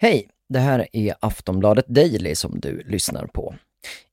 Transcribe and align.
Hej! 0.00 0.28
Det 0.48 0.58
här 0.58 0.86
är 0.92 1.14
Aftonbladet 1.20 1.86
Daily 1.86 2.34
som 2.34 2.60
du 2.60 2.82
lyssnar 2.86 3.26
på. 3.26 3.54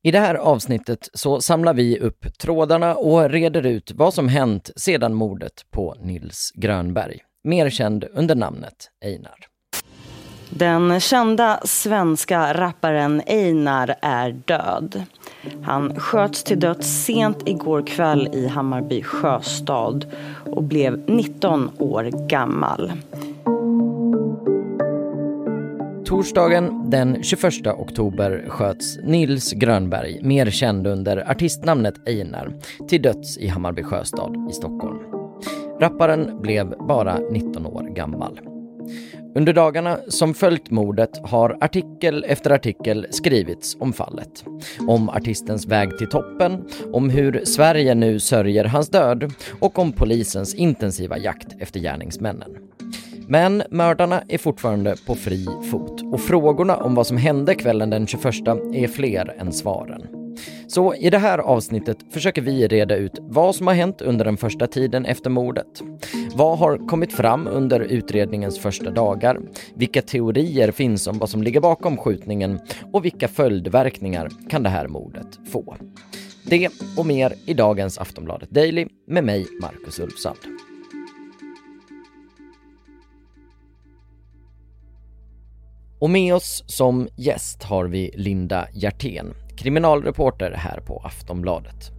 I 0.04 0.11
det 0.11 0.19
här 0.19 0.35
avsnittet 0.35 1.09
så 1.13 1.42
samlar 1.42 1.73
vi 1.73 2.00
upp 2.00 2.38
trådarna 2.38 2.96
och 2.96 3.29
reder 3.29 3.65
ut 3.65 3.92
vad 3.96 4.13
som 4.13 4.28
hänt 4.28 4.71
sedan 4.76 5.13
mordet 5.13 5.66
på 5.71 5.96
Nils 6.00 6.52
Grönberg, 6.56 7.20
mer 7.44 7.70
känd 7.70 8.06
under 8.13 8.36
namnet 8.36 8.90
Einar. 9.06 9.48
Den 10.50 11.00
kända 11.00 11.60
svenska 11.63 12.54
rapparen 12.54 13.22
Einar 13.26 13.96
är 14.02 14.31
död. 14.31 15.04
Han 15.63 15.99
sköts 15.99 16.44
till 16.44 16.59
döds 16.59 17.05
sent 17.05 17.48
igår 17.48 17.88
kväll 17.88 18.30
i 18.34 18.48
Hammarby 18.48 19.04
sjöstad 19.04 20.05
och 20.45 20.63
blev 20.63 21.09
19 21.09 21.72
år 21.80 22.27
gammal. 22.27 22.91
Torsdagen 26.05 26.90
den 26.90 27.23
21 27.23 27.68
oktober 27.68 28.45
sköts 28.48 28.98
Nils 29.04 29.52
Grönberg, 29.52 30.20
mer 30.22 30.50
känd 30.50 30.88
under 30.88 31.31
artistnamnet 31.31 32.08
Einar, 32.08 32.54
till 32.88 33.02
döds 33.02 33.38
i 33.38 33.48
Hammarby 33.48 33.84
sjöstad 33.84 34.48
i 34.50 34.54
Stockholm. 34.54 34.98
Rapparen 35.80 36.41
blev 36.41 36.70
bara 36.88 37.20
19 37.31 37.66
år 37.66 37.84
gammal. 37.95 38.40
Under 39.36 39.54
dagarna 39.54 39.98
som 40.08 40.34
följt 40.34 40.72
mordet 40.72 41.18
har 41.23 41.58
artikel 41.62 42.26
efter 42.28 42.52
artikel 42.52 43.08
skrivits 43.09 43.78
om 43.80 43.94
fallet. 43.94 44.45
Om 44.88 45.09
artistens 45.09 45.67
väg 45.67 45.98
till 45.98 46.09
toppen, 46.09 46.67
om 46.94 47.09
hur 47.09 47.42
Sverige 47.45 47.95
nu 47.95 48.20
sörjer 48.20 48.66
hans 48.66 48.90
död 48.90 49.34
och 49.59 49.80
om 49.80 49.92
polisens 49.92 50.56
intensiva 50.56 51.17
jakt 51.17 51.48
efter 51.59 51.80
gärningsmännen. 51.80 52.50
Men 53.28 53.64
mördarna 53.72 54.24
är 54.28 54.38
fortfarande 54.38 54.96
på 55.06 55.16
fri 55.16 55.46
fot 55.72 56.02
och 56.14 56.22
frågorna 56.22 56.78
om 56.78 56.96
vad 56.96 57.08
som 57.08 57.18
hände 57.18 57.56
kvällen 57.56 57.90
den 57.90 58.08
21 58.08 58.26
är 58.74 58.88
fler 58.88 59.36
än 59.40 59.54
svaren. 59.54 60.08
Så 60.67 60.95
i 60.95 61.09
det 61.09 61.17
här 61.17 61.38
avsnittet 61.38 61.98
försöker 62.12 62.42
vi 62.42 62.67
reda 62.67 62.95
ut 62.95 63.20
vad 63.22 63.56
som 63.56 63.67
har 63.67 63.73
hänt 63.73 64.02
under 64.02 64.26
den 64.26 64.38
första 64.38 64.67
tiden 64.67 65.06
efter 65.06 65.30
mordet. 65.30 65.82
Vad 66.36 66.58
har 66.58 66.88
kommit 66.88 67.14
fram 67.14 67.48
under 67.48 67.80
utredningens 67.80 68.59
första 68.59 68.92
dagar? 68.92 69.39
Vilka 69.76 70.02
teorier 70.02 70.72
finns 70.72 71.08
om 71.08 71.20
vad 71.20 71.30
som 71.30 71.44
ligger 71.44 71.62
bakom 71.62 71.98
skjutningen? 71.98 72.60
Och 72.94 73.06
vilka 73.06 73.28
följdverkningar 73.28 74.30
kan 74.50 74.64
det 74.64 74.70
här 74.70 74.88
mordet 74.88 75.39
få? 75.52 75.76
Det 76.44 76.70
och 76.98 77.06
mer 77.06 77.34
i 77.45 77.54
dagens 77.54 77.98
Aftonbladet 77.98 78.50
Daily 78.50 78.88
med 79.08 79.23
mig, 79.23 79.45
Marcus 79.62 80.00
Ulfsand. 80.00 80.38
Och 86.00 86.10
med 86.10 86.36
oss 86.36 86.64
som 86.68 87.08
gäst 87.16 87.64
har 87.64 87.86
vi 87.86 88.12
Linda 88.16 88.68
Hjertén, 88.74 89.34
kriminalreporter 89.58 90.52
här 90.52 90.80
på 90.80 91.02
Aftonbladet. 91.06 91.92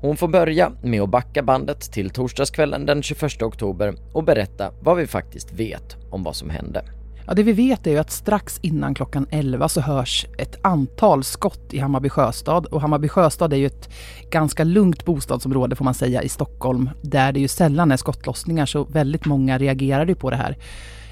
Hon 0.00 0.16
får 0.16 0.28
börja 0.28 0.72
med 0.82 1.02
att 1.02 1.10
backa 1.10 1.42
bandet 1.42 1.92
till 1.92 2.10
torsdagskvällen 2.10 2.86
den 2.86 3.02
21 3.02 3.42
oktober 3.42 3.94
och 4.12 4.24
berätta 4.24 4.72
vad 4.82 4.96
vi 4.96 5.06
faktiskt 5.06 5.52
vet 5.52 5.96
om 6.10 6.22
vad 6.22 6.36
som 6.36 6.50
hände. 6.50 6.84
Ja, 7.26 7.34
det 7.34 7.42
vi 7.42 7.52
vet 7.52 7.86
är 7.86 7.90
ju 7.90 7.98
att 7.98 8.10
strax 8.10 8.58
innan 8.62 8.94
klockan 8.94 9.26
11 9.30 9.68
så 9.68 9.80
hörs 9.80 10.26
ett 10.38 10.58
antal 10.62 11.24
skott 11.24 11.74
i 11.74 11.78
Hammarby 11.78 12.08
sjöstad. 12.08 12.66
Och 12.66 12.80
Hammarby 12.80 13.08
sjöstad 13.08 13.52
är 13.52 13.56
ju 13.56 13.66
ett 13.66 13.90
ganska 14.30 14.64
lugnt 14.64 15.04
bostadsområde 15.04 15.76
får 15.76 15.84
man 15.84 15.94
säga 15.94 16.22
i 16.22 16.28
Stockholm. 16.28 16.90
Där 17.02 17.32
det 17.32 17.40
ju 17.40 17.48
sällan 17.48 17.92
är 17.92 17.96
skottlossningar 17.96 18.66
så 18.66 18.84
väldigt 18.84 19.24
många 19.24 19.58
reagerade 19.58 20.14
på 20.14 20.30
det 20.30 20.36
här. 20.36 20.56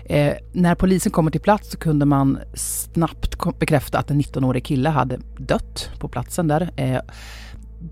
Eh, 0.05 0.34
när 0.53 0.75
polisen 0.75 1.12
kommer 1.12 1.31
till 1.31 1.41
plats 1.41 1.70
så 1.70 1.78
kunde 1.78 2.06
man 2.06 2.39
snabbt 2.55 3.58
bekräfta 3.58 3.98
att 3.98 4.11
en 4.11 4.20
19-årig 4.20 4.64
kille 4.64 4.89
hade 4.89 5.19
dött 5.39 5.91
på 5.98 6.08
platsen 6.08 6.48
där. 6.48 6.70
Eh, 6.77 7.00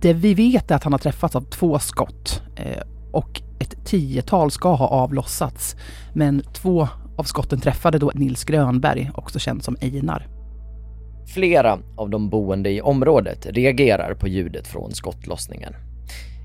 det 0.00 0.12
vi 0.12 0.34
vet 0.34 0.70
är 0.70 0.74
att 0.74 0.84
han 0.84 0.92
har 0.92 0.98
träffats 0.98 1.36
av 1.36 1.40
två 1.40 1.78
skott 1.78 2.42
eh, 2.56 2.82
och 3.12 3.42
ett 3.58 3.86
tiotal 3.86 4.50
ska 4.50 4.74
ha 4.74 4.88
avlossats. 4.88 5.76
Men 6.14 6.42
två 6.52 6.88
av 7.16 7.24
skotten 7.24 7.60
träffade 7.60 7.98
då 7.98 8.10
Nils 8.14 8.44
Grönberg, 8.44 9.10
också 9.14 9.38
känd 9.38 9.64
som 9.64 9.76
Einar. 9.80 10.26
Flera 11.34 11.78
av 11.96 12.10
de 12.10 12.28
boende 12.28 12.70
i 12.70 12.80
området 12.80 13.46
reagerar 13.46 14.14
på 14.14 14.28
ljudet 14.28 14.66
från 14.66 14.92
skottlossningen. 14.92 15.74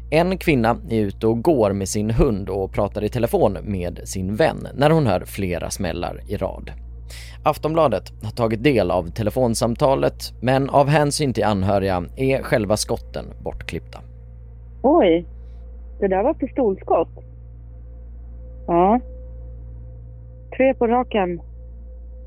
En 0.09 0.37
kvinna 0.37 0.77
är 0.89 0.99
ute 0.99 1.27
och 1.27 1.43
går 1.43 1.73
med 1.73 1.89
sin 1.89 2.09
hund 2.11 2.49
och 2.49 2.71
pratar 2.71 3.03
i 3.03 3.09
telefon 3.09 3.57
med 3.63 3.99
sin 4.03 4.35
vän 4.35 4.67
när 4.73 4.89
hon 4.89 5.07
hör 5.07 5.25
flera 5.25 5.69
smällar 5.69 6.19
i 6.27 6.37
rad. 6.37 6.71
Aftonbladet 7.43 8.23
har 8.23 8.31
tagit 8.31 8.63
del 8.63 8.91
av 8.91 9.11
telefonsamtalet 9.11 10.33
men 10.41 10.69
av 10.69 10.87
hänsyn 10.87 11.33
till 11.33 11.43
anhöriga 11.43 12.03
är 12.15 12.41
själva 12.41 12.77
skotten 12.77 13.25
bortklippta. 13.43 13.99
Oj, 14.83 15.25
det 15.99 16.07
där 16.07 16.23
var 16.23 16.33
pistolskott. 16.33 17.09
Ja. 18.67 18.99
Tre 20.57 20.73
på 20.73 20.87
raken. 20.87 21.41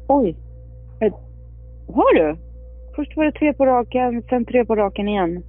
Oj. 0.09 0.37
Hör 1.95 2.15
du? 2.15 2.37
Först 2.97 3.16
var 3.16 3.25
det 3.25 3.33
tre 3.33 3.53
på 3.55 3.66
raken, 3.66 4.22
sen 4.28 4.45
tre 4.45 4.65
på 4.65 4.77
raken 4.77 5.09
igen. 5.09 5.43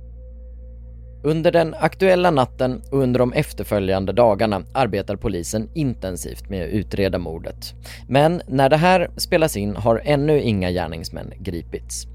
Under 1.23 1.51
den 1.51 1.73
aktuella 1.73 2.31
natten 2.31 2.81
och 2.91 2.99
under 2.99 3.19
de 3.19 3.33
efterföljande 3.33 4.13
dagarna 4.13 4.63
arbetar 4.73 5.15
polisen 5.15 5.69
intensivt 5.73 6.49
med 6.49 6.63
att 6.63 6.73
utreda 6.73 7.17
mordet. 7.17 7.73
Men 8.07 8.41
när 8.47 8.69
det 8.69 8.77
här 8.77 9.09
spelas 9.17 9.57
in 9.57 9.75
har 9.75 10.01
ännu 10.05 10.41
inga 10.41 10.71
gärningsmän 10.71 11.33
gripits. 11.39 12.07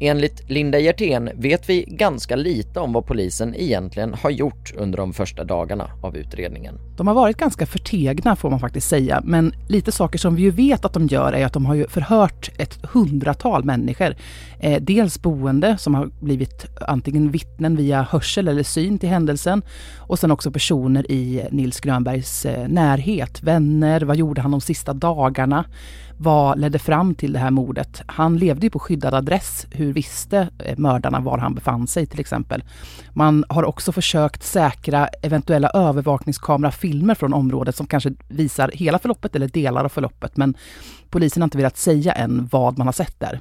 Enligt 0.00 0.50
Linda 0.50 0.78
Hjertén 0.78 1.30
vet 1.34 1.68
vi 1.68 1.84
ganska 1.88 2.36
lite 2.36 2.80
om 2.80 2.92
vad 2.92 3.06
polisen 3.06 3.54
egentligen 3.54 4.14
har 4.14 4.30
gjort 4.30 4.72
under 4.76 4.98
de 4.98 5.12
första 5.12 5.44
dagarna 5.44 5.90
av 6.02 6.16
utredningen. 6.16 6.74
De 6.96 7.06
har 7.06 7.14
varit 7.14 7.36
ganska 7.36 7.66
förtegna 7.66 8.36
får 8.36 8.50
man 8.50 8.60
faktiskt 8.60 8.88
säga, 8.88 9.20
men 9.24 9.54
lite 9.68 9.92
saker 9.92 10.18
som 10.18 10.34
vi 10.34 10.42
ju 10.42 10.50
vet 10.50 10.84
att 10.84 10.92
de 10.92 11.06
gör 11.06 11.32
är 11.32 11.46
att 11.46 11.52
de 11.52 11.66
har 11.66 11.74
ju 11.74 11.88
förhört 11.88 12.50
ett 12.58 12.78
hundratal 12.82 13.64
människor. 13.64 14.14
Eh, 14.60 14.82
dels 14.82 15.22
boende 15.22 15.78
som 15.78 15.94
har 15.94 16.10
blivit 16.20 16.66
antingen 16.80 17.30
vittnen 17.30 17.76
via 17.76 18.02
hörsel 18.10 18.48
eller 18.48 18.62
syn 18.62 18.98
till 18.98 19.08
händelsen 19.08 19.62
och 19.98 20.18
sen 20.18 20.30
också 20.30 20.50
personer 20.50 21.10
i 21.10 21.48
Nils 21.50 21.80
Grönbergs 21.80 22.46
eh, 22.46 22.68
närhet, 22.68 23.42
vänner, 23.42 24.00
vad 24.00 24.16
gjorde 24.16 24.40
han 24.40 24.50
de 24.50 24.60
sista 24.60 24.92
dagarna? 24.92 25.64
Vad 26.20 26.58
ledde 26.58 26.78
fram 26.78 27.14
till 27.14 27.32
det 27.32 27.38
här 27.38 27.50
mordet? 27.50 28.02
Han 28.06 28.36
levde 28.36 28.66
ju 28.66 28.70
på 28.70 28.78
skyddad 28.78 29.14
adress. 29.14 29.57
Hur 29.70 29.92
visste 29.92 30.48
eh, 30.58 30.78
mördarna 30.78 31.20
var 31.20 31.38
han 31.38 31.54
befann 31.54 31.86
sig 31.86 32.06
till 32.06 32.20
exempel? 32.20 32.64
Man 33.12 33.44
har 33.48 33.64
också 33.64 33.92
försökt 33.92 34.42
säkra 34.42 35.08
eventuella 35.22 35.70
övervakningskamerafilmer 35.74 37.14
från 37.14 37.34
området 37.34 37.76
som 37.76 37.86
kanske 37.86 38.12
visar 38.28 38.70
hela 38.74 38.98
förloppet 38.98 39.36
eller 39.36 39.48
delar 39.48 39.84
av 39.84 39.88
förloppet. 39.88 40.36
Men 40.36 40.54
polisen 41.10 41.42
har 41.42 41.46
inte 41.46 41.58
velat 41.58 41.76
säga 41.76 42.12
än 42.12 42.48
vad 42.52 42.78
man 42.78 42.86
har 42.86 42.92
sett 42.92 43.20
där. 43.20 43.40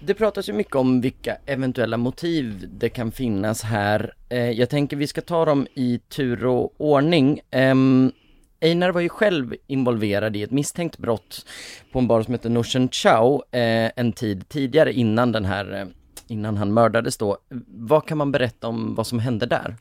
Det 0.00 0.14
pratas 0.14 0.48
ju 0.48 0.52
mycket 0.52 0.76
om 0.76 1.00
vilka 1.00 1.36
eventuella 1.46 1.96
motiv 1.96 2.68
det 2.78 2.88
kan 2.88 3.12
finnas 3.12 3.62
här. 3.62 4.12
Eh, 4.28 4.50
jag 4.50 4.70
tänker 4.70 4.96
vi 4.96 5.06
ska 5.06 5.20
ta 5.20 5.44
dem 5.44 5.66
i 5.74 6.00
tur 6.08 6.46
och 6.46 6.74
ordning. 6.78 7.40
Ehm, 7.50 8.12
Einar 8.60 8.90
var 8.90 9.00
ju 9.00 9.08
själv 9.08 9.54
involverad 9.66 10.36
i 10.36 10.42
ett 10.42 10.50
misstänkt 10.50 10.98
brott 10.98 11.46
på 11.92 11.98
en 11.98 12.06
bar 12.06 12.22
som 12.22 12.34
heter 12.34 12.50
Nushen 12.50 12.88
Chow 12.88 13.42
eh, 13.52 13.90
en 13.96 14.12
tid 14.12 14.48
tidigare 14.48 14.92
innan 14.92 15.32
den 15.32 15.44
här 15.44 15.80
eh, 15.80 15.86
innan 16.30 16.56
han 16.56 16.74
mördades 16.74 17.16
då. 17.16 17.38
Vad 17.66 18.06
kan 18.06 18.18
man 18.18 18.32
berätta 18.32 18.68
om 18.68 18.94
vad 18.94 19.06
som 19.06 19.18
hände 19.18 19.46
där? 19.46 19.76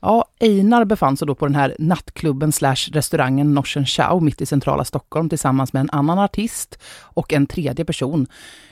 Ja, 0.00 0.24
Einar 0.40 0.84
befann 0.84 1.16
sig 1.16 1.26
då 1.26 1.34
på 1.34 1.46
den 1.46 1.54
här 1.54 1.76
nattklubben 1.78 2.52
slash 2.52 2.90
restaurangen 2.92 3.54
Norsen 3.54 3.86
Chow 3.86 4.22
mitt 4.22 4.40
i 4.40 4.46
centrala 4.46 4.84
Stockholm 4.84 5.28
tillsammans 5.28 5.72
med 5.72 5.80
en 5.80 5.90
annan 5.92 6.18
artist 6.18 6.78
och 7.00 7.32
en 7.32 7.46
tredje 7.46 7.84
person. 7.84 8.26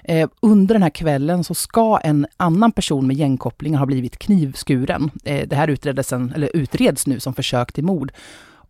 Eh, 0.04 0.28
under 0.40 0.74
den 0.74 0.82
här 0.82 0.90
kvällen 0.90 1.44
så 1.44 1.54
ska 1.54 1.98
en 1.98 2.26
annan 2.36 2.72
person 2.72 3.06
med 3.06 3.16
gängkopplingar 3.16 3.78
ha 3.78 3.86
blivit 3.86 4.18
knivskuren. 4.18 5.10
Eh, 5.24 5.48
det 5.48 5.56
här 5.56 5.68
utreddes 5.68 6.12
en, 6.12 6.32
eller 6.32 6.56
utreds 6.56 7.06
nu 7.06 7.20
som 7.20 7.34
försök 7.34 7.72
till 7.72 7.84
mord. 7.84 8.12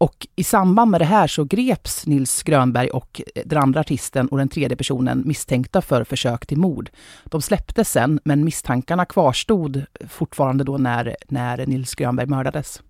Och 0.00 0.26
i 0.36 0.44
samband 0.44 0.90
med 0.90 1.00
det 1.00 1.04
här 1.04 1.26
så 1.26 1.44
greps 1.44 2.06
Nils 2.06 2.42
Grönberg 2.42 2.88
och 2.88 3.20
den 3.44 3.58
andra 3.58 3.80
artisten 3.80 4.28
och 4.28 4.38
den 4.38 4.48
tredje 4.48 4.76
personen 4.76 5.22
misstänkta 5.26 5.82
för 5.82 6.04
försök 6.04 6.46
till 6.46 6.58
mord. 6.58 6.90
De 7.24 7.42
släpptes 7.42 7.90
sen, 7.90 8.20
men 8.24 8.44
misstankarna 8.44 9.04
kvarstod 9.04 9.84
fortfarande 10.08 10.64
då 10.64 10.78
när, 10.78 11.16
när 11.28 11.66
Nils 11.66 11.94
Grönberg 11.94 12.26
mördades. 12.26 12.82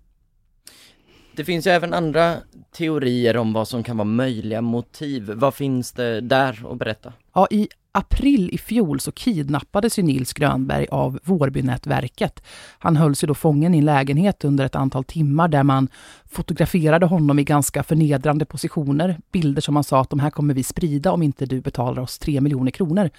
Det 1.41 1.45
finns 1.45 1.67
ju 1.67 1.71
även 1.71 1.93
andra 1.93 2.37
teorier 2.77 3.37
om 3.37 3.53
vad 3.53 3.67
som 3.67 3.83
kan 3.83 3.97
vara 3.97 4.05
möjliga 4.05 4.61
motiv. 4.61 5.31
Vad 5.35 5.53
finns 5.53 5.91
det 5.91 6.21
där 6.21 6.71
att 6.71 6.77
berätta? 6.77 7.13
Ja, 7.33 7.47
i 7.51 7.67
april 7.91 8.49
i 8.53 8.57
fjol 8.57 8.99
så 8.99 9.11
kidnappades 9.11 9.99
ju 9.99 10.03
Nils 10.03 10.33
Grönberg 10.33 10.87
av 10.91 11.19
Vårbynätverket. 11.23 12.43
Han 12.79 12.95
hölls 12.95 13.23
ju 13.23 13.27
då 13.27 13.33
fången 13.33 13.75
i 13.75 13.77
en 13.77 13.85
lägenhet 13.85 14.45
under 14.45 14.65
ett 14.65 14.75
antal 14.75 15.03
timmar 15.03 15.47
där 15.47 15.63
man 15.63 15.87
fotograferade 16.31 17.05
honom 17.05 17.39
i 17.39 17.43
ganska 17.43 17.83
förnedrande 17.83 18.45
positioner. 18.45 19.17
Bilder 19.31 19.61
som 19.61 19.73
man 19.73 19.83
sa 19.83 20.01
att 20.01 20.09
de 20.09 20.19
här 20.19 20.29
kommer 20.29 20.53
vi 20.53 20.63
sprida 20.63 21.11
om 21.11 21.23
inte 21.23 21.45
du 21.45 21.61
betalar 21.61 22.01
oss 22.01 22.19
tre 22.19 22.41
miljoner 22.41 22.71
kronor. 22.71 23.09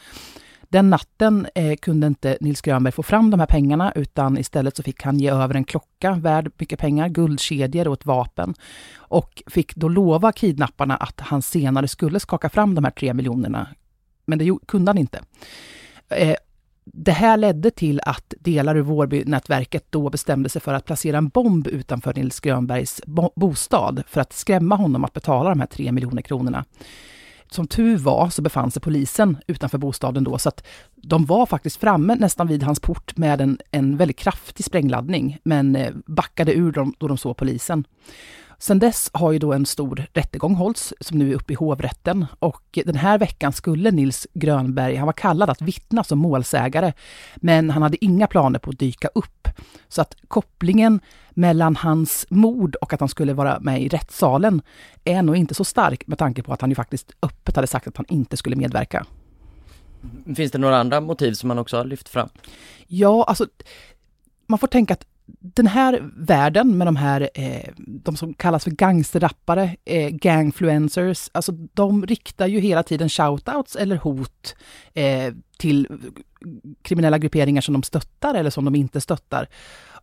Den 0.72 0.90
natten 0.90 1.46
eh, 1.54 1.76
kunde 1.76 2.06
inte 2.06 2.38
Nils 2.40 2.60
Grönberg 2.60 2.92
få 2.92 3.02
fram 3.02 3.30
de 3.30 3.40
här 3.40 3.46
pengarna 3.46 3.92
utan 3.94 4.38
istället 4.38 4.76
så 4.76 4.82
fick 4.82 5.02
han 5.02 5.19
ge 5.19 5.30
över 5.30 5.54
en 5.54 5.64
klocka 5.64 6.12
värd 6.12 6.52
mycket 6.58 6.78
pengar, 6.78 7.08
guldkedjor 7.08 7.88
och 7.88 7.94
ett 7.94 8.06
vapen. 8.06 8.54
Och 8.96 9.42
fick 9.46 9.74
då 9.74 9.88
lova 9.88 10.32
kidnapparna 10.32 10.96
att 10.96 11.20
han 11.20 11.42
senare 11.42 11.88
skulle 11.88 12.20
skaka 12.20 12.48
fram 12.48 12.74
de 12.74 12.84
här 12.84 12.90
tre 12.90 13.14
miljonerna. 13.14 13.69
Men 14.26 14.38
det 14.38 14.58
kunde 14.66 14.88
han 14.88 14.98
inte. 14.98 15.20
Eh, 16.08 16.36
det 16.84 17.12
här 17.12 17.36
ledde 17.36 17.70
till 17.70 18.00
att 18.04 18.34
delar 18.40 18.76
ur 18.76 18.82
Vårbynätverket 18.82 19.86
då 19.90 20.10
bestämde 20.10 20.48
sig 20.48 20.60
för 20.60 20.74
att 20.74 20.84
placera 20.84 21.19
en 21.19 21.28
bomb 21.28 21.66
utanför 21.66 22.14
Nils 22.14 22.40
Grönbergs 22.40 23.00
bo 23.06 23.32
bostad 23.36 24.02
för 24.06 24.20
att 24.20 24.32
skrämma 24.32 24.76
honom 24.76 25.04
att 25.04 25.12
betala 25.12 25.50
de 25.50 25.60
här 25.60 25.66
tre 25.66 25.92
miljoner 25.92 26.22
kronorna 26.22 26.64
som 27.54 27.66
tur 27.66 27.96
var 27.96 28.31
så 28.31 28.43
befann 28.43 28.70
sig 28.70 28.82
polisen 28.82 29.38
utanför 29.46 29.78
bostaden 29.78 30.25
då, 30.25 30.38
så 30.38 30.49
att 30.49 30.66
de 30.94 31.25
var 31.25 31.46
faktiskt 31.46 31.76
framme 31.76 32.14
nästan 32.14 32.46
vid 32.46 32.62
hans 32.62 32.81
port 32.81 33.16
med 33.16 33.40
en, 33.40 33.58
en 33.70 33.96
väldigt 33.96 34.19
kraftig 34.19 34.64
sprängladdning, 34.64 35.38
men 35.43 35.76
eh, 35.76 35.93
backade 36.06 36.54
ur 36.54 36.72
dem 36.72 36.94
då 36.99 37.08
de 37.08 37.19
såg 37.19 37.37
polisen. 37.37 37.84
Sen 38.62 38.79
dess 38.79 39.11
har 39.12 39.32
ju 39.32 39.38
då 39.38 39.53
en 39.53 39.67
stor 39.67 40.06
rättegång 40.12 40.55
hållits, 40.55 40.94
som 41.00 41.19
nu 41.19 41.31
är 41.31 41.35
uppe 41.35 41.53
i 41.53 41.56
hovrätten. 41.56 42.26
Och 42.38 42.79
den 42.85 42.94
här 42.94 43.19
veckan 43.19 43.53
skulle 43.53 43.91
Nils 43.91 44.26
Grönberg, 44.35 44.97
han 44.97 45.06
var 45.06 45.12
kallad 45.12 45.50
att 45.50 45.62
vittna 45.62 46.05
som 46.05 46.19
målsägare, 46.19 46.93
men 47.37 47.70
han 47.70 47.82
hade 47.82 48.05
inga 48.05 48.26
planer 48.26 48.59
på 48.59 48.70
att 48.70 48.79
dyka 48.79 49.09
upp. 49.14 49.49
Så 49.88 50.03
att 50.03 50.17
kopplingen 50.29 51.00
mellan 51.31 51.76
hans 51.76 52.26
mord 52.29 52.75
och 52.75 52.93
att 52.93 53.00
han 53.00 53.09
skulle 53.09 53.32
vara 53.35 53.61
med 53.61 53.82
i 53.82 53.88
rättssalen 53.88 54.62
är 55.05 55.23
nog 55.23 55.37
inte 55.37 55.55
så 55.55 55.65
stark 55.65 56.06
med 56.06 56.19
tanke 56.19 56.43
på 56.43 56.53
att 56.53 56.61
han 56.61 56.70
ju 56.70 56.76
faktiskt 56.76 57.12
öppet 57.23 57.56
hade 57.56 57.67
sagt 57.69 57.87
att 57.87 57.97
han 57.97 58.06
inte 58.08 58.37
skulle 58.37 58.56
medverka. 58.56 59.06
Finns 60.37 60.53
det 60.53 60.58
några 60.58 60.79
andra 60.79 61.00
motiv 61.00 61.32
som 61.32 61.49
man 61.49 61.58
också 61.58 61.76
har 61.76 61.85
lyft 61.85 62.08
fram? 62.08 62.29
Ja, 62.87 63.25
alltså 63.25 63.47
man 64.47 64.58
får 64.58 64.67
tänka 64.67 64.94
att 64.94 65.06
den 65.40 65.67
här 65.67 66.11
världen 66.17 66.79
med 66.79 66.87
de 66.87 66.96
här, 66.96 67.31
eh, 67.34 67.70
de 67.76 68.17
som 68.17 68.34
kallas 68.34 68.64
för 68.64 68.70
gangsterrappare, 68.70 69.76
eh, 69.84 70.08
gangfluencers, 70.08 71.31
alltså 71.32 71.52
de 71.52 72.06
riktar 72.06 72.46
ju 72.46 72.61
hela 72.61 72.82
tiden 72.82 73.08
shoutouts 73.08 73.76
eller 73.76 73.96
hot 73.96 74.55
eh, 74.94 75.34
till 75.58 75.88
kriminella 76.82 77.19
grupperingar 77.19 77.61
som 77.61 77.73
de 77.73 77.82
stöttar 77.82 78.34
eller 78.34 78.50
som 78.50 78.64
de 78.64 78.75
inte 78.75 79.00
stöttar. 79.00 79.49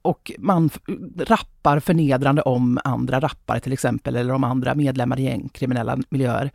Och 0.02 0.32
man 0.40 0.70
rappar 1.18 1.80
förnedrande 1.80 2.42
om 2.42 2.80
andra 2.84 3.20
rappare 3.20 3.60
till 3.60 3.74
exempel, 3.74 4.16
eller 4.16 4.34
om 4.34 4.44
andra 4.44 4.76
medlemmar 4.76 5.20
i 5.20 5.24
gängkriminella 5.24 5.98
miljöer. 6.10 6.52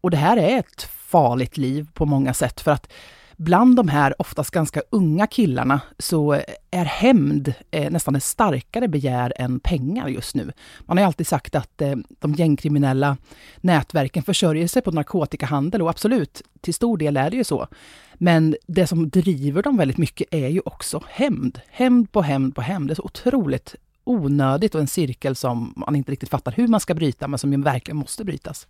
Och 0.00 0.10
det 0.10 0.16
här 0.16 0.36
är 0.36 0.58
ett 0.58 0.82
farligt 0.82 1.56
liv 1.56 1.88
på 1.94 2.06
många 2.06 2.34
sätt, 2.34 2.60
för 2.60 2.70
att 2.70 2.92
bland 3.38 3.76
de 3.76 3.88
här 3.88 4.14
oftast 4.20 4.50
ganska 4.50 4.82
unga 4.90 5.26
killarna 5.26 5.80
så 5.98 6.32
är 6.70 6.84
hämnd 6.84 7.54
eh, 7.70 7.90
nästan 7.90 8.16
ett 8.16 8.22
starkare 8.22 8.88
begär 8.88 9.32
än 9.36 9.60
pengar 9.60 10.08
just 10.08 10.34
nu. 10.34 10.52
Man 10.80 10.98
har 10.98 11.02
ju 11.02 11.06
alltid 11.06 11.26
sagt 11.26 11.54
att 11.54 11.82
eh, 11.82 11.94
de 12.18 12.32
gängkriminella 12.32 13.16
nätverken 13.56 14.22
försörjer 14.22 14.66
sig 14.66 14.82
på 14.82 14.90
narkotikahandel 14.90 15.82
och 15.82 15.90
absolut, 15.90 16.42
till 16.60 16.74
stor 16.74 16.98
del 16.98 17.16
är 17.16 17.30
det 17.30 17.36
ju 17.36 17.44
så. 17.44 17.66
Men 18.14 18.56
det 18.66 18.86
som 18.86 19.10
driver 19.10 19.62
dem 19.62 19.76
väldigt 19.76 19.98
mycket 19.98 20.34
är 20.34 20.48
ju 20.48 20.60
också 20.64 21.02
hämnd. 21.08 21.60
Hämnd 21.68 22.12
på 22.12 22.22
hämnd 22.22 22.54
på 22.54 22.60
hämnd. 22.60 22.88
Det 22.88 22.92
är 22.92 22.94
så 22.94 23.02
otroligt 23.02 23.74
onödigt 24.04 24.74
och 24.74 24.80
en 24.80 24.86
cirkel 24.86 25.36
som 25.36 25.74
man 25.76 25.96
inte 25.96 26.12
riktigt 26.12 26.28
fattar 26.28 26.52
hur 26.52 26.68
man 26.68 26.80
ska 26.80 26.94
bryta, 26.94 27.28
men 27.28 27.38
som 27.38 27.52
ju 27.52 27.62
verkligen 27.62 27.96
måste 27.96 28.24
brytas. 28.24 28.66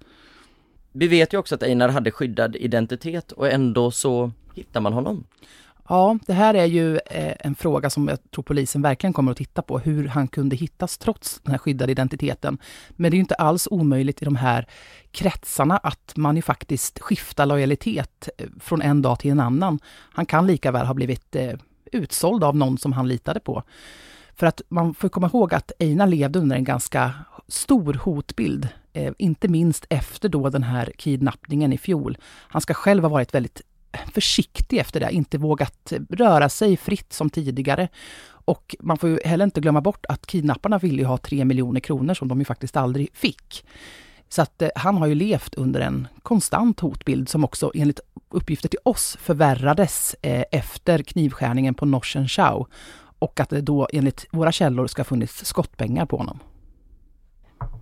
Vi 0.92 1.08
vet 1.08 1.32
ju 1.32 1.38
också 1.38 1.54
att 1.54 1.62
Einar 1.62 1.88
hade 1.88 2.10
skyddad 2.10 2.56
identitet 2.56 3.32
och 3.32 3.48
ändå 3.48 3.90
så 3.90 4.32
hittar 4.54 4.80
man 4.80 4.92
honom. 4.92 5.24
Ja, 5.88 6.18
det 6.26 6.32
här 6.32 6.54
är 6.54 6.64
ju 6.64 6.96
eh, 6.96 7.34
en 7.40 7.54
fråga 7.54 7.90
som 7.90 8.08
jag 8.08 8.30
tror 8.30 8.42
polisen 8.42 8.82
verkligen 8.82 9.12
kommer 9.12 9.32
att 9.32 9.38
titta 9.38 9.62
på, 9.62 9.78
hur 9.78 10.08
han 10.08 10.28
kunde 10.28 10.56
hittas 10.56 10.98
trots 10.98 11.40
den 11.42 11.50
här 11.50 11.58
skyddade 11.58 11.92
identiteten. 11.92 12.58
Men 12.90 13.10
det 13.10 13.14
är 13.14 13.16
ju 13.16 13.22
inte 13.22 13.34
alls 13.34 13.68
omöjligt 13.70 14.22
i 14.22 14.24
de 14.24 14.36
här 14.36 14.66
kretsarna 15.10 15.76
att 15.76 16.12
man 16.16 16.36
ju 16.36 16.42
faktiskt 16.42 16.98
skiftar 16.98 17.46
lojalitet 17.46 18.28
eh, 18.38 18.46
från 18.60 18.82
en 18.82 19.02
dag 19.02 19.18
till 19.18 19.30
en 19.30 19.40
annan. 19.40 19.78
Han 20.12 20.26
kan 20.26 20.46
lika 20.46 20.72
väl 20.72 20.86
ha 20.86 20.94
blivit 20.94 21.36
eh, 21.36 21.52
utsåld 21.92 22.44
av 22.44 22.56
någon 22.56 22.78
som 22.78 22.92
han 22.92 23.08
litade 23.08 23.40
på. 23.40 23.62
För 24.34 24.46
att 24.46 24.62
man 24.68 24.94
får 24.94 25.08
komma 25.08 25.26
ihåg 25.26 25.54
att 25.54 25.72
Einar 25.78 26.06
levde 26.06 26.38
under 26.38 26.56
en 26.56 26.64
ganska 26.64 27.12
stor 27.48 27.94
hotbild, 27.94 28.68
eh, 28.92 29.12
inte 29.18 29.48
minst 29.48 29.86
efter 29.90 30.28
då 30.28 30.50
den 30.50 30.62
här 30.62 30.92
kidnappningen 30.98 31.72
i 31.72 31.78
fjol. 31.78 32.18
Han 32.24 32.62
ska 32.62 32.74
själv 32.74 33.02
ha 33.02 33.08
varit 33.08 33.34
väldigt 33.34 33.62
försiktig 34.14 34.78
efter 34.78 35.00
det, 35.00 35.10
inte 35.10 35.38
vågat 35.38 35.92
röra 36.10 36.48
sig 36.48 36.76
fritt 36.76 37.12
som 37.12 37.30
tidigare. 37.30 37.88
Och 38.28 38.76
man 38.80 38.98
får 38.98 39.08
ju 39.08 39.18
heller 39.24 39.44
inte 39.44 39.60
glömma 39.60 39.80
bort 39.80 40.06
att 40.08 40.26
kidnapparna 40.26 40.78
ville 40.78 40.98
ju 40.98 41.04
ha 41.04 41.18
tre 41.18 41.44
miljoner 41.44 41.80
kronor 41.80 42.14
som 42.14 42.28
de 42.28 42.38
ju 42.38 42.44
faktiskt 42.44 42.76
aldrig 42.76 43.08
fick. 43.12 43.64
Så 44.28 44.42
att 44.42 44.62
eh, 44.62 44.68
han 44.74 44.96
har 44.96 45.06
ju 45.06 45.14
levt 45.14 45.54
under 45.54 45.80
en 45.80 46.08
konstant 46.22 46.80
hotbild 46.80 47.28
som 47.28 47.44
också 47.44 47.72
enligt 47.74 48.00
uppgifter 48.28 48.68
till 48.68 48.78
oss 48.82 49.16
förvärrades 49.20 50.16
eh, 50.22 50.44
efter 50.52 51.02
knivskärningen 51.02 51.74
på 51.74 51.86
Norsen 51.86 52.28
Chow 52.28 52.66
och 53.18 53.40
att 53.40 53.50
det 53.50 53.60
då 53.60 53.88
enligt 53.92 54.26
våra 54.30 54.52
källor 54.52 54.86
ska 54.86 55.00
ha 55.00 55.04
funnits 55.04 55.44
skottpengar 55.44 56.06
på 56.06 56.16
honom. 56.16 56.38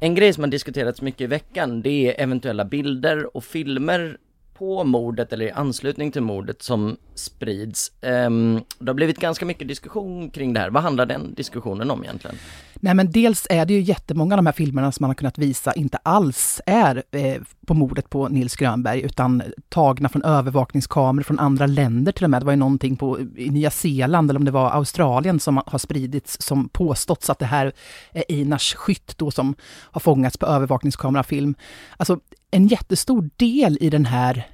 En 0.01 0.15
grej 0.15 0.33
som 0.33 0.45
har 0.45 0.51
diskuterats 0.51 1.03
mycket 1.03 1.21
i 1.21 1.27
veckan, 1.27 1.83
det 1.83 1.91
är 1.91 2.23
eventuella 2.23 2.65
bilder 2.65 3.37
och 3.37 3.45
filmer 3.45 4.19
på 4.59 4.85
mordet 4.85 5.33
eller 5.33 5.47
i 5.47 5.51
anslutning 5.51 6.13
till 6.13 6.23
mordet 6.23 6.63
som 6.63 6.97
sprids. 7.15 7.93
Um, 8.03 8.65
det 8.79 8.91
har 8.91 8.95
blivit 8.95 9.19
ganska 9.19 9.47
mycket 9.47 9.69
diskussion 9.69 10.31
kring 10.31 10.53
det 10.53 10.61
här. 10.61 10.71
Vad 10.71 10.83
handlar 10.83 11.07
den 11.07 11.35
diskussionen 11.35 11.91
om 11.91 12.05
egentligen? 12.05 12.37
Nej 12.81 12.95
men 12.95 13.11
dels 13.11 13.47
är 13.51 13.67
det 13.67 13.75
ju 13.75 13.81
jättemånga 13.81 14.35
av 14.35 14.39
de 14.39 14.47
här 14.47 14.53
filmerna 14.53 14.93
som 14.93 15.03
man 15.03 15.11
har 15.11 15.15
kunnat 15.15 15.39
visa 15.39 15.73
inte 15.73 15.99
alls 16.03 16.61
är 16.67 17.03
eh, 17.11 17.43
på 17.67 17.75
mordet 17.75 18.11
på 18.11 18.29
Nils 18.29 18.57
Grönberg, 18.57 19.01
utan 19.01 19.43
tagna 19.69 20.09
från 20.09 20.23
övervakningskameror 20.23 21.23
från 21.23 21.39
andra 21.39 21.67
länder 21.67 22.13
till 22.13 22.25
och 22.25 22.31
med. 22.31 22.43
Det 22.43 22.47
var 22.47 22.53
ju 22.53 22.57
någonting 22.57 22.97
på, 22.97 23.21
i 23.37 23.51
Nya 23.51 23.71
Zeeland, 23.71 24.31
eller 24.31 24.41
om 24.41 24.45
det 24.45 24.51
var 24.51 24.71
Australien, 24.71 25.41
som 25.41 25.63
har 25.67 25.79
spridits 25.79 26.43
som 26.43 26.69
påståtts 26.69 27.31
att 27.31 27.39
det 27.39 27.47
här 27.47 27.73
är 28.13 28.25
Einars 28.29 28.75
skytt 28.75 29.19
då 29.19 29.31
som 29.31 29.55
har 29.65 30.01
fångats 30.01 30.37
på 30.37 30.47
övervakningskamerafilm. 30.47 31.55
Alltså 31.97 32.21
en 32.57 32.67
jättestor 32.67 33.31
del 33.37 33.79
i 33.81 33.91
den 33.91 34.07
här 34.07 34.47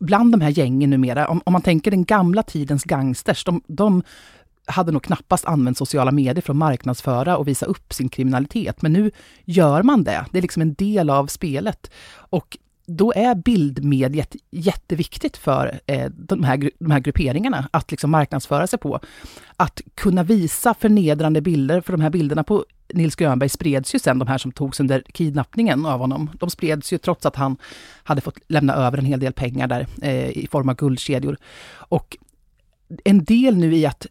bland 0.00 0.32
de 0.32 0.40
här 0.40 0.50
gängen 0.50 0.90
numera, 0.90 1.28
om, 1.28 1.42
om 1.44 1.52
man 1.52 1.62
tänker 1.62 1.90
den 1.90 2.04
gamla 2.04 2.42
tidens 2.42 2.84
gangsters, 2.84 3.44
de, 3.44 3.62
de 3.66 4.02
hade 4.66 4.92
nog 4.92 5.02
knappast 5.02 5.44
använt 5.44 5.78
sociala 5.78 6.12
medier 6.12 6.42
för 6.42 6.52
att 6.52 6.56
marknadsföra 6.56 7.36
och 7.36 7.48
visa 7.48 7.66
upp 7.66 7.92
sin 7.92 8.08
kriminalitet. 8.08 8.82
Men 8.82 8.92
nu 8.92 9.10
gör 9.44 9.82
man 9.82 10.04
det. 10.04 10.26
Det 10.32 10.38
är 10.38 10.42
liksom 10.42 10.62
en 10.62 10.74
del 10.74 11.10
av 11.10 11.26
spelet. 11.26 11.90
Och 12.14 12.58
då 12.86 13.12
är 13.16 13.34
bildmediet 13.34 14.36
jätteviktigt 14.50 15.36
för 15.36 15.80
eh, 15.86 16.10
de, 16.10 16.44
här, 16.44 16.70
de 16.78 16.90
här 16.90 17.00
grupperingarna 17.00 17.68
att 17.70 17.90
liksom 17.90 18.10
marknadsföra 18.10 18.66
sig 18.66 18.78
på. 18.78 19.00
Att 19.56 19.80
kunna 19.94 20.22
visa 20.22 20.74
förnedrande 20.74 21.40
bilder, 21.40 21.80
för 21.80 21.92
de 21.92 22.00
här 22.00 22.10
bilderna 22.10 22.44
på 22.44 22.64
Nils 22.94 23.16
Grönberg 23.16 23.48
spreds 23.48 23.94
ju 23.94 23.98
sen, 23.98 24.18
de 24.18 24.28
här 24.28 24.38
som 24.38 24.52
togs 24.52 24.80
under 24.80 25.02
kidnappningen 25.12 25.86
av 25.86 26.00
honom. 26.00 26.30
De 26.40 26.50
spreds 26.50 26.92
ju 26.92 26.98
trots 26.98 27.26
att 27.26 27.36
han 27.36 27.56
hade 28.02 28.20
fått 28.20 28.38
lämna 28.48 28.74
över 28.74 28.98
en 28.98 29.04
hel 29.04 29.20
del 29.20 29.32
pengar 29.32 29.66
där 29.66 29.86
eh, 30.02 30.30
i 30.30 30.48
form 30.50 30.68
av 30.68 30.76
guldkedjor. 30.76 31.36
Och 31.72 32.16
en 33.04 33.24
del 33.24 33.56
nu 33.56 33.74
i 33.74 33.86
att 33.86 34.06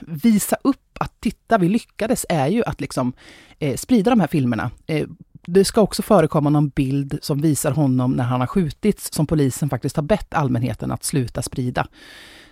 visa 0.00 0.56
upp 0.64 0.96
att 1.00 1.20
titta, 1.20 1.58
vi 1.58 1.68
lyckades, 1.68 2.26
är 2.28 2.48
ju 2.48 2.64
att 2.64 2.80
liksom 2.80 3.12
eh, 3.58 3.76
sprida 3.76 4.10
de 4.10 4.20
här 4.20 4.26
filmerna. 4.26 4.70
Eh, 4.86 5.06
det 5.46 5.64
ska 5.64 5.80
också 5.80 6.02
förekomma 6.02 6.50
någon 6.50 6.68
bild 6.68 7.18
som 7.22 7.40
visar 7.40 7.70
honom 7.70 8.12
när 8.12 8.24
han 8.24 8.40
har 8.40 8.46
skjutits, 8.46 9.12
som 9.12 9.26
polisen 9.26 9.68
faktiskt 9.68 9.96
har 9.96 10.02
bett 10.02 10.34
allmänheten 10.34 10.90
att 10.90 11.04
sluta 11.04 11.42
sprida. 11.42 11.86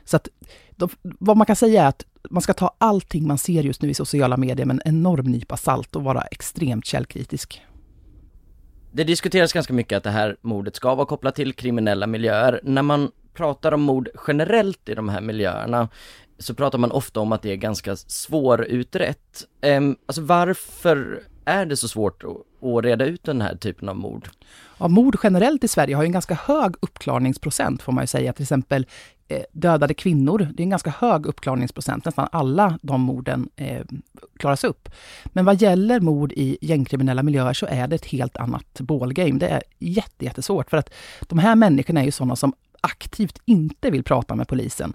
Så 0.04 0.16
att 0.16 0.28
de, 0.76 0.88
vad 1.02 1.36
man 1.36 1.46
kan 1.46 1.56
säga 1.56 1.82
är 1.82 1.88
att 1.88 2.04
man 2.30 2.42
ska 2.42 2.52
ta 2.52 2.74
allting 2.78 3.26
man 3.26 3.38
ser 3.38 3.62
just 3.62 3.82
nu 3.82 3.90
i 3.90 3.94
sociala 3.94 4.36
medier 4.36 4.66
med 4.66 4.74
en 4.74 4.94
enorm 4.94 5.26
nypa 5.26 5.56
salt 5.56 5.96
och 5.96 6.04
vara 6.04 6.20
extremt 6.20 6.86
källkritisk. 6.86 7.62
Det 8.92 9.04
diskuteras 9.04 9.52
ganska 9.52 9.72
mycket 9.72 9.96
att 9.96 10.04
det 10.04 10.10
här 10.10 10.36
mordet 10.40 10.76
ska 10.76 10.94
vara 10.94 11.06
kopplat 11.06 11.34
till 11.34 11.52
kriminella 11.52 12.06
miljöer. 12.06 12.60
När 12.62 12.82
man 12.82 13.10
pratar 13.34 13.72
om 13.72 13.80
mord 13.80 14.08
generellt 14.26 14.88
i 14.88 14.94
de 14.94 15.08
här 15.08 15.20
miljöerna 15.20 15.88
så 16.38 16.54
pratar 16.54 16.78
man 16.78 16.90
ofta 16.90 17.20
om 17.20 17.32
att 17.32 17.42
det 17.42 17.52
är 17.52 17.56
ganska 17.56 17.96
svårutrett. 17.96 19.44
Um, 19.62 19.96
alltså 20.06 20.22
varför 20.22 21.22
är 21.48 21.66
det 21.66 21.76
så 21.76 21.88
svårt 21.88 22.24
att 22.24 22.84
reda 22.84 23.04
ut 23.04 23.24
den 23.24 23.40
här 23.40 23.56
typen 23.56 23.88
av 23.88 23.96
mord? 23.96 24.28
Ja, 24.78 24.88
mord 24.88 25.16
generellt 25.22 25.64
i 25.64 25.68
Sverige 25.68 25.96
har 25.96 26.04
en 26.04 26.12
ganska 26.12 26.34
hög 26.34 26.74
uppklarningsprocent 26.80 27.82
får 27.82 27.92
man 27.92 28.02
ju 28.02 28.06
säga. 28.06 28.32
Till 28.32 28.42
exempel 28.42 28.86
eh, 29.28 29.42
dödade 29.52 29.94
kvinnor, 29.94 30.38
det 30.38 30.62
är 30.62 30.64
en 30.64 30.70
ganska 30.70 30.90
hög 30.90 31.26
uppklarningsprocent. 31.26 32.04
Nästan 32.04 32.28
alla 32.32 32.78
de 32.82 33.00
morden 33.00 33.48
eh, 33.56 33.82
klaras 34.38 34.64
upp. 34.64 34.88
Men 35.24 35.44
vad 35.44 35.62
gäller 35.62 36.00
mord 36.00 36.32
i 36.32 36.58
gängkriminella 36.60 37.22
miljöer 37.22 37.52
så 37.52 37.66
är 37.66 37.88
det 37.88 37.96
ett 37.96 38.06
helt 38.06 38.36
annat 38.36 38.80
ballgame. 38.80 39.38
Det 39.38 39.48
är 39.48 39.62
jättesvårt 39.78 40.70
för 40.70 40.76
att 40.76 40.90
de 41.20 41.38
här 41.38 41.56
människorna 41.56 42.00
är 42.00 42.04
ju 42.04 42.10
sådana 42.10 42.36
som 42.36 42.52
aktivt 42.80 43.38
inte 43.44 43.90
vill 43.90 44.04
prata 44.04 44.34
med 44.34 44.48
polisen 44.48 44.94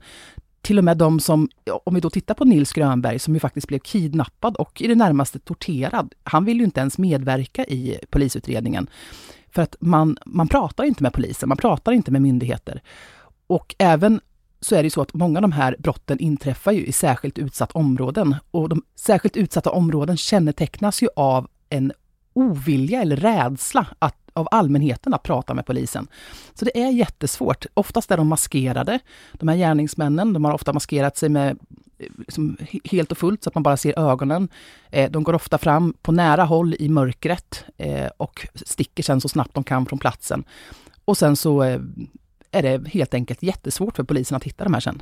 till 0.63 0.77
och 0.77 0.83
med 0.83 0.97
de 0.97 1.19
som, 1.19 1.49
om 1.83 1.93
vi 1.93 2.01
då 2.01 2.09
tittar 2.09 2.33
på 2.33 2.45
Nils 2.45 2.73
Grönberg 2.73 3.19
som 3.19 3.33
ju 3.33 3.39
faktiskt 3.39 3.67
blev 3.67 3.79
kidnappad 3.79 4.55
och 4.55 4.81
i 4.81 4.87
det 4.87 4.95
närmaste 4.95 5.39
torterad. 5.39 6.13
Han 6.23 6.45
vill 6.45 6.57
ju 6.57 6.63
inte 6.63 6.79
ens 6.79 6.97
medverka 6.97 7.65
i 7.65 7.99
polisutredningen. 8.09 8.87
För 9.51 9.61
att 9.61 9.75
man, 9.79 10.17
man 10.25 10.47
pratar 10.47 10.83
inte 10.83 11.03
med 11.03 11.13
polisen, 11.13 11.49
man 11.49 11.57
pratar 11.57 11.91
inte 11.91 12.11
med 12.11 12.21
myndigheter. 12.21 12.81
Och 13.47 13.75
även 13.77 14.21
så 14.61 14.75
är 14.75 14.79
det 14.79 14.85
ju 14.85 14.89
så 14.89 15.01
att 15.01 15.13
många 15.13 15.37
av 15.37 15.41
de 15.41 15.51
här 15.51 15.75
brotten 15.79 16.19
inträffar 16.19 16.71
ju 16.71 16.85
i 16.85 16.91
särskilt 16.91 17.37
utsatta 17.37 17.79
områden. 17.79 18.35
Och 18.51 18.69
de 18.69 18.83
särskilt 18.95 19.37
utsatta 19.37 19.71
områden 19.71 20.17
kännetecknas 20.17 21.03
ju 21.03 21.07
av 21.15 21.47
en 21.69 21.91
ovilja 22.33 23.01
eller 23.01 23.15
rädsla 23.15 23.87
att 23.99 24.22
av 24.33 24.47
allmänheten 24.51 25.13
att 25.13 25.23
prata 25.23 25.53
med 25.53 25.65
polisen. 25.65 26.07
Så 26.53 26.65
det 26.65 26.81
är 26.81 26.91
jättesvårt. 26.91 27.65
Oftast 27.73 28.11
är 28.11 28.17
de 28.17 28.27
maskerade. 28.27 28.99
De 29.33 29.47
här 29.47 29.55
gärningsmännen, 29.55 30.33
de 30.33 30.45
har 30.45 30.53
ofta 30.53 30.73
maskerat 30.73 31.17
sig 31.17 31.29
med 31.29 31.59
liksom, 32.17 32.57
helt 32.83 33.11
och 33.11 33.17
fullt 33.17 33.43
så 33.43 33.49
att 33.49 33.55
man 33.55 33.63
bara 33.63 33.77
ser 33.77 33.99
ögonen. 33.99 34.49
Eh, 34.89 35.11
de 35.11 35.23
går 35.23 35.33
ofta 35.33 35.57
fram 35.57 35.93
på 36.01 36.11
nära 36.11 36.43
håll 36.43 36.75
i 36.79 36.89
mörkret 36.89 37.65
eh, 37.77 38.07
och 38.17 38.47
sticker 38.55 39.03
sen 39.03 39.21
så 39.21 39.29
snabbt 39.29 39.53
de 39.53 39.63
kan 39.63 39.85
från 39.85 39.99
platsen. 39.99 40.43
Och 41.05 41.17
sen 41.17 41.35
så 41.35 41.61
är 42.51 42.61
det 42.61 42.87
helt 42.87 43.13
enkelt 43.13 43.43
jättesvårt 43.43 43.95
för 43.95 44.03
polisen 44.03 44.37
att 44.37 44.43
hitta 44.43 44.63
de 44.63 44.73
här 44.73 44.81
sen. 44.81 45.01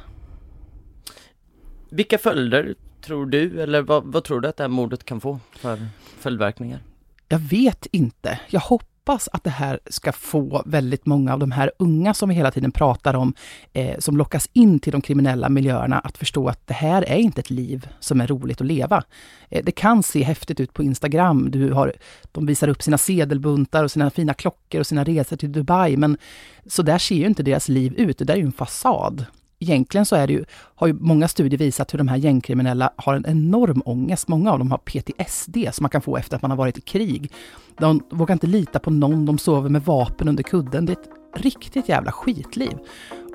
Vilka 1.90 2.18
följder 2.18 2.76
tror 3.02 3.26
du, 3.26 3.62
eller 3.62 3.82
vad, 3.82 4.04
vad 4.04 4.24
tror 4.24 4.42
du 4.42 4.48
att 4.48 4.58
det 4.58 4.64
här 4.64 4.70
mordet 4.70 5.06
kan 5.06 5.22
få 5.22 5.40
för 5.52 5.80
följdverkningar? 6.20 6.80
Jag 7.28 7.40
vet 7.40 7.86
inte. 7.92 8.40
Jag 8.50 8.60
hoppas 8.60 8.91
hoppas 9.06 9.30
att 9.34 9.44
det 9.44 9.50
här 9.50 9.80
ska 9.86 10.12
få 10.12 10.64
väldigt 10.66 11.06
många 11.06 11.34
av 11.34 11.40
de 11.40 11.52
här 11.52 11.72
unga 11.80 12.14
som 12.14 12.30
vi 12.30 12.36
hela 12.36 12.52
tiden 12.52 12.72
pratar 12.72 13.14
om, 13.14 13.34
eh, 13.74 14.00
som 14.00 14.18
lockas 14.18 14.50
in 14.54 14.80
till 14.80 14.92
de 14.92 15.02
kriminella 15.02 15.50
miljöerna, 15.50 16.00
att 16.00 16.18
förstå 16.18 16.48
att 16.48 16.68
det 16.68 16.74
här 16.74 17.02
är 17.02 17.18
inte 17.18 17.42
ett 17.42 17.50
liv 17.50 17.88
som 18.00 18.22
är 18.22 18.28
roligt 18.28 18.62
att 18.62 18.68
leva. 18.68 19.04
Eh, 19.50 19.64
det 19.64 19.72
kan 19.72 20.04
se 20.04 20.24
häftigt 20.24 20.60
ut 20.60 20.74
på 20.74 20.84
Instagram. 20.84 21.52
Du 21.52 21.72
har, 21.72 21.94
de 22.32 22.46
visar 22.46 22.68
upp 22.68 22.82
sina 22.82 22.98
sedelbuntar 22.98 23.84
och 23.84 23.92
sina 23.92 24.10
fina 24.10 24.34
klockor 24.34 24.80
och 24.80 24.88
sina 24.88 25.04
resor 25.04 25.38
till 25.38 25.52
Dubai, 25.52 25.98
men 25.98 26.18
så 26.66 26.82
där 26.82 26.98
ser 26.98 27.16
ju 27.16 27.26
inte 27.26 27.44
deras 27.44 27.70
liv 27.70 27.94
ut. 27.98 28.18
Det 28.18 28.26
där 28.26 28.34
är 28.34 28.38
ju 28.38 28.46
en 28.46 28.52
fasad 28.52 29.26
egentligen 29.62 30.06
så 30.06 30.16
är 30.16 30.28
det 30.28 30.34
ju, 30.34 30.46
har 30.76 30.88
ju 30.88 30.94
många 30.94 31.28
studier 31.28 31.60
visat 31.60 31.94
hur 31.94 31.98
de 31.98 32.08
här 32.08 32.18
gängkriminella 32.18 32.92
har 32.96 33.16
en 33.16 33.26
enorm 33.28 33.82
ångest. 33.86 34.28
Många 34.28 34.52
av 34.52 34.60
dem 34.60 34.72
har 34.72 34.78
PTSD 34.78 35.58
som 35.72 35.84
man 35.84 35.90
kan 35.90 36.02
få 36.02 36.18
efter 36.18 36.36
att 36.36 36.42
man 36.42 36.52
har 36.52 36.58
varit 36.58 36.78
i 36.78 36.82
krig. 36.82 37.32
De 37.78 38.02
vågar 38.10 38.34
inte 38.34 38.48
lita 38.48 38.80
på 38.80 38.90
någon, 38.90 39.26
de 39.26 39.38
sover 39.38 39.70
med 39.70 39.86
vapen 39.86 40.28
under 40.28 40.44
kudden. 40.44 40.86
Det 40.86 40.92
är 40.92 40.98
ett 40.98 41.44
riktigt 41.44 41.90
jävla 41.90 42.12
skitliv. 42.12 42.78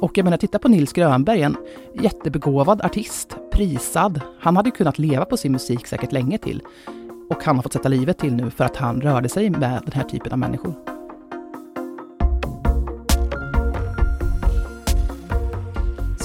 Och 0.00 0.18
jag 0.18 0.24
menar, 0.24 0.36
titta 0.36 0.58
på 0.58 0.68
Nils 0.68 0.92
Grönberg, 0.92 1.42
en 1.42 1.56
jättebegåvad 2.02 2.82
artist, 2.82 3.36
prisad. 3.52 4.20
Han 4.40 4.56
hade 4.56 4.70
kunnat 4.70 4.98
leva 4.98 5.24
på 5.24 5.36
sin 5.36 5.52
musik 5.52 5.86
säkert 5.86 6.12
länge 6.12 6.38
till. 6.38 6.62
Och 7.30 7.44
han 7.44 7.56
har 7.56 7.62
fått 7.62 7.72
sätta 7.72 7.88
livet 7.88 8.18
till 8.18 8.34
nu 8.34 8.50
för 8.50 8.64
att 8.64 8.76
han 8.76 9.00
rörde 9.00 9.28
sig 9.28 9.50
med 9.50 9.82
den 9.84 9.92
här 9.92 10.04
typen 10.04 10.32
av 10.32 10.38
människor. 10.38 10.95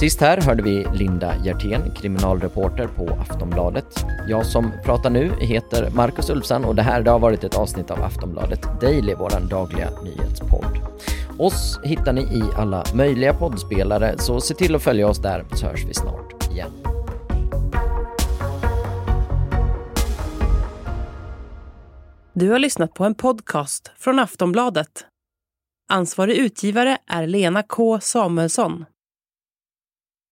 Sist 0.02 0.20
här 0.20 0.40
hörde 0.40 0.62
vi 0.62 0.86
Linda 0.94 1.34
Hjertén, 1.44 1.94
kriminalreporter 1.94 2.86
på 2.86 3.08
Aftonbladet. 3.08 4.04
Jag 4.28 4.46
som 4.46 4.70
pratar 4.84 5.10
nu 5.10 5.32
heter 5.40 5.90
Marcus 5.90 6.30
Ulfsson 6.30 6.64
och 6.64 6.74
det 6.74 6.82
här 6.82 7.02
det 7.02 7.10
har 7.10 7.18
varit 7.18 7.44
ett 7.44 7.54
avsnitt 7.54 7.90
av 7.90 8.02
Aftonbladet 8.02 8.80
Daily, 8.80 9.14
vår 9.14 9.48
dagliga 9.50 9.90
nyhetspodd. 10.04 10.78
Oss 11.38 11.80
hittar 11.84 12.12
ni 12.12 12.20
i 12.20 12.42
alla 12.56 12.84
möjliga 12.94 13.34
poddspelare, 13.34 14.18
så 14.18 14.40
se 14.40 14.54
till 14.54 14.74
att 14.74 14.82
följa 14.82 15.08
oss 15.08 15.18
där 15.18 15.44
så 15.54 15.66
hörs 15.66 15.84
vi 15.84 15.94
snart 15.94 16.50
igen. 16.52 16.72
Du 22.32 22.50
har 22.50 22.58
lyssnat 22.58 22.94
på 22.94 23.04
en 23.04 23.14
podcast 23.14 23.90
från 23.98 24.18
Aftonbladet. 24.18 25.06
Ansvarig 25.90 26.36
utgivare 26.36 26.98
är 27.06 27.26
Lena 27.26 27.62
K 27.62 28.00
Samuelsson. 28.00 28.84